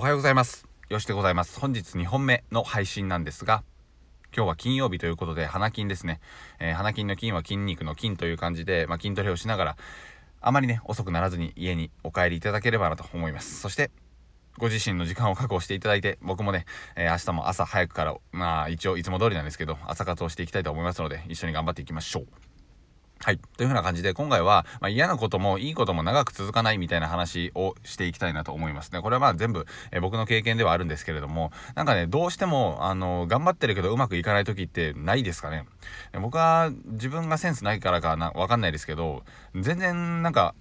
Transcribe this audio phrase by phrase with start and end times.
[0.00, 0.64] おはようございます。
[0.90, 1.58] よしでございます。
[1.58, 3.64] 本日2本目の配信なんですが、
[4.32, 6.20] 今日は金曜日ということで、花金ですね。
[6.60, 9.76] えー、花金の金は筋肉の筋という感じで、まあ、筋トレをしながら、
[10.40, 13.58] あまりね、遅くならずに家にお帰りいただければなと思います。
[13.58, 13.90] そして、
[14.56, 22.26] ご自身の時間を確保していただいて、僕もね、えー、明日も朝早くから、まあ一応いつも通りなんですけど、朝活をしていきたいと思いますので、一緒に頑張っていきましょう。
[23.20, 23.38] はい。
[23.56, 29.02] というふうな感じで、今回は、まあ、嫌なこともいいことも長く続かないみたいな話をしていきたいなと思いますね。
[29.02, 35.66] これはまあ全部、え僕の経験ではあるんですけれども、なんかね、どうしても、あの、頑張ってるけどうまくいかない時ってないですかね。
[36.20, 39.24] 僕は自分がセンスないからかな、わかんないですけど、
[39.54, 40.54] 全然なんか、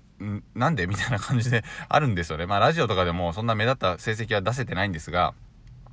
[0.56, 0.88] なんで？
[0.88, 2.48] みたいな感じであるんですよね。
[2.48, 5.36] まあラジオとかでもそんな目立った成績は出せてないんですが、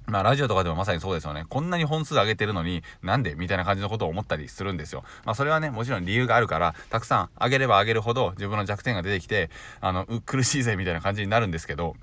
[0.07, 1.45] まあラジオとかでもまさにそうですよね。
[1.49, 5.05] こんなに本数上げてるのになんでみたいな感じのことを思ったりするんですよ。
[5.25, 9.51] まあそれはね、もちろん理由があるから、たくさん上げれば上げるほど自分の弱点が出てきて、
[9.81, 11.97] あの、苦しいぜみたいな感じになるんですけど、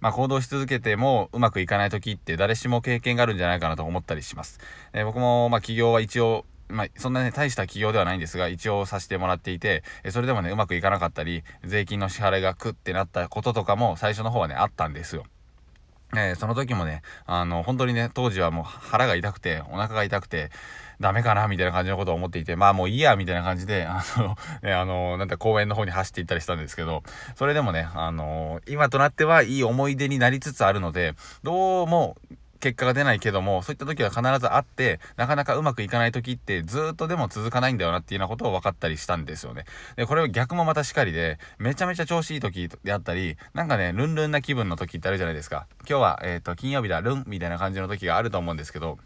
[0.00, 4.58] まあ行動し続けてもうまくいかない時って誰しも経験があるんじゃないかなと思ったりします。
[4.92, 15.24] えー、僕もまあ起業は一応まあ、そんなね、大した企業ではないんですが、一応させてもらっていて、それでもね、うまくいかなかったり、税金の支払いがクってなったこととかも最初の方はね、あったんですよ。
[16.14, 20.50] えー、その時もね、あの、本当にね、当時はもう腹が痛くて、お腹が痛くて、
[21.00, 27.02] ダメかなみたいな感じのことを思っていて、まあもういいや、みたいな感じで、あの、 ね、あの、なんて公園の方に走っていったりしたんですけど、
[27.36, 32.16] それでもね、あの、今となってはいい思い出になりつつあるので、どうも、
[32.60, 39.64] 結果が出ないけども、そういった時は必ずあって、なかなかうまくいかない時ってずっとでも続かないんだよなっていうようなことを分かったりしたんですよね。
[39.96, 45.66] で、これは逆もまたしかりで、めちゃめちゃ調子いい時であったり、なんかね、ルンルンな気分の時ってあるじゃないですか。
[45.88, 48.98] 今日は、えっ、ー、と、金曜日だ、ルンみたいな感じの時があると思うんですけど、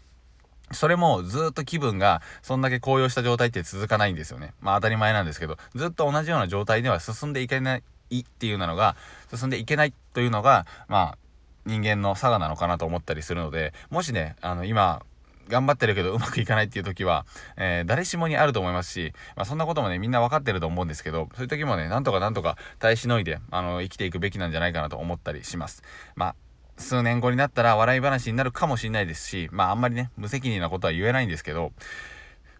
[0.71, 4.53] それもずっと気分がそんだけ高揚した状態って続かないんですよね。
[4.59, 7.83] まあ当たり前なんですけど、ずっと同じような状態では進んでいけない
[8.19, 8.95] っていうのが、
[9.33, 11.17] 進んでいけないというのが、まあ
[11.65, 15.01] 人間の差がなのかなと思ったりするので、もしね、あの、今、
[15.49, 17.25] 頑張ってるけど うまくいかないっていう時は、
[17.57, 25.83] えー、誰しもにあると思いますし、まあ、そんなこともね、みんな分かってると思うんですけど、そういう時もね、なんとかなんとか耐えしのいで、あの、生きていくべきなんじゃないかなと思ったりします。
[26.15, 26.35] まあ、
[26.77, 31.71] 数年後になったら笑い話になるかもしれないですし、まあ、あんまりね、無責任なことは言えないんですけど、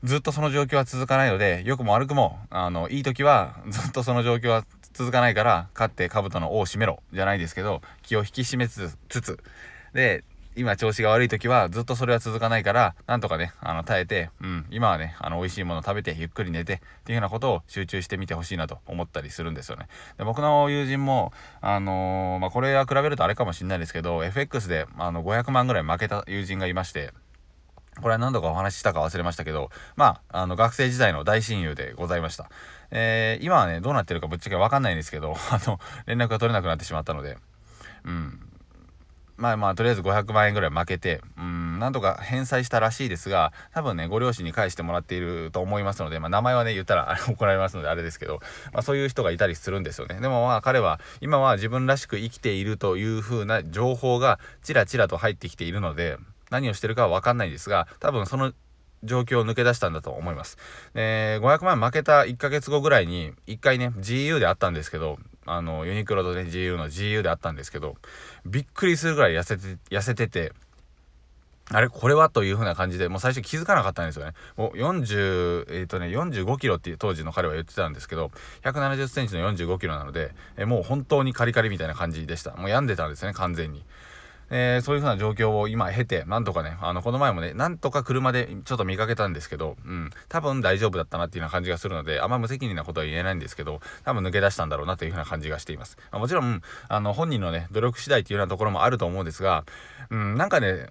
[0.03, 9.39] ずっとその状況は続かないので、良くも悪くも、あの、いい時は、ずっとその状況は続かないから、勝って兜の尾を締めろ、じゃないですけど、気を引き締めつつ、
[9.93, 10.23] で、
[10.55, 19.87] 今調子が悪い時はずっとそれは続かないから、なんとかね、あの、耐えて、うん、今はね、あの、美味しいもの食べて、ゆっくり寝て、っていうようなことを集中してみてほしいなと思ったりするんですよね。
[20.17, 27.13] で、僕の友人も、あのー、まあ、これは比べるとあれかもしれないですけど、FX で、あの、500万ぐらい負けた友人がいまして、
[28.01, 32.49] これは何度かお話ししたか忘れましたけど、まあ、あの、学生時代の大親友でございました。
[32.91, 37.37] えー、今はね、どうなってるかぶっちゃけわかんないんですけど、 あの、連絡が取れなくなってしまったので、
[38.05, 38.39] うん。
[39.35, 48.41] まあまあ、とりあえず500万円ぐらい負けて、うん、なんとか返済したらしいですが、多分ね、ご両親に返してもらっていると思いますので、まあ名前はね、言ったら 怒られますのであれですけど、
[48.73, 50.19] まあそういう人がいたりするんですよね。
[50.19, 56.17] でもまあ彼は、今は自分らしく生きているという風な情報がちらちらと入ってきているので、
[56.53, 58.53] 何をしてるかはわかんないんですが、多分その
[59.03, 60.57] 状況を抜け出したんだと思います。
[60.93, 67.95] えー、500万負けた1ヶ月後ぐらいに、1回ね、GU であったんですけど、あの、ユニクロとね、GU の GU であったんですけど、
[68.45, 70.53] びっくりするぐらい痩せて、痩せてて、
[71.71, 74.33] あれこれはという風な感じで、もう最初気づかなかったんですよね。
[74.57, 78.31] もう40、えっ、ー、とね、45キロって当時の彼は言ってたんですけど、
[78.63, 82.55] 170センチの45キロなので、え、もう本当にカリカリみたいな感じでした。
[82.57, 83.83] もう病んでたんですね、完全に。
[84.49, 95.97] えー、そういう風な状況を今経て、なんとかね、あの、この前もね、なんとか車でちょっと見かけたんですけど、うん、多分大丈夫だったなっていうような感じがするので、あんま無責任なことは言えないんですけど、多分抜け出したんだろうなという風な感じがしています。
[96.11, 99.65] もちろん、あの、本人のね、努力次第っていうようなところもあると思うんですが、
[100.09, 100.87] うん、なんかね、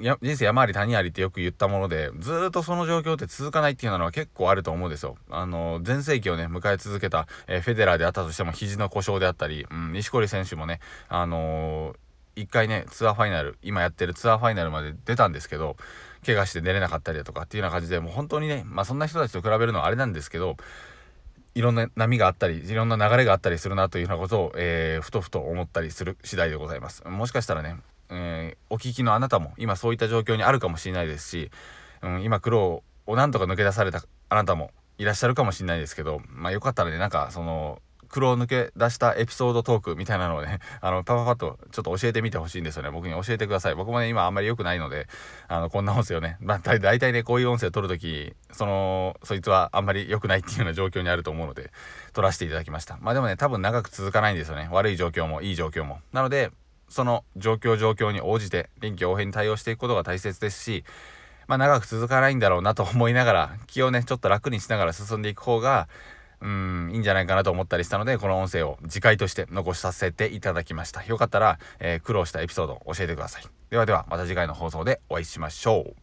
[0.00, 5.16] や人生山あり谷ありってよく言ったもので、ずっとその状況って続かないっていうのは結構あると思うんですよ。
[5.30, 12.03] あの、全盛期をね、迎え続けた、えー、フェデラーであったとしても肘の故障であったり、うん、西堀選手もね、あのー
[12.36, 15.76] 一回ね、ツアーファイナル、今やってるツアーファイナルまで出たんですけど、
[16.24, 20.56] 怪我して出れなかったりだとかっていうような感じで、もう本当にね、まあそんな人たちと比べるのはあれなんですけど、
[21.54, 27.04] いろんな波があったり、いろんな流れがあったりするなというようなことを、えー、ふとふと思ったりする次第でございます。
[27.06, 27.76] もしかしたらね、
[28.10, 31.50] えー、お聞きのあなたも今そういった状況にあるかもしれないですし、
[32.02, 42.90] うん、今苦労をなんとか抜け出されたあなたもいらっしゃるかもしれないですけど、まあよかったらね、なんかその、黒抜け出したエピソードトークみたいなのをね、 あの、パパパッとちょっと教えてみてほしいんですよね。
[42.90, 43.74] 僕に教えてください。
[43.74, 45.08] 僕もね、今あんまり良くないので、
[45.48, 51.70] あの、こんな音声をね、まあ、大体ね、こういう音声を撮るとき、その、そいつはあんまり良くないっていうような状況にあると思うので、
[52.12, 52.98] 撮らせていただきました。
[53.00, 54.68] まあでもね、多分長く続かないんですよね。
[54.70, 56.00] 悪い状況も、いい状況も。
[56.12, 56.50] なので、
[56.88, 60.84] その状況状況に応じて臨機応変に対応していくことが大切ですし、
[61.46, 65.88] まあ長く続かないんだろうなと思いながら、気をね、ちょっと楽にしながら進んでいく方が、
[66.44, 71.02] うん、いいんじゃないかなと思ったりしたので、この音声を次回として残させていただきました。
[71.04, 73.44] よかったら、えー、苦労したエピソードを教えてください。
[73.70, 75.94] ではでは、また次回の放送でお会いしましょう。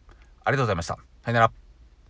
[0.44, 0.96] ありがとうございました。
[1.24, 1.61] さよなら。